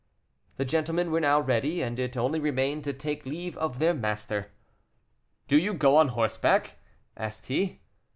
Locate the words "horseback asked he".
6.07-7.81